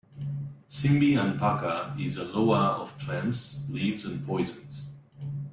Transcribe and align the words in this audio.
Simbi 0.67 1.13
Anpaka 1.15 1.95
is 2.03 2.17
a 2.17 2.23
Loa 2.23 2.81
of 2.81 2.97
plants, 2.97 3.69
leaves, 3.69 4.03
and 4.03 4.25
poisons. 4.25 4.93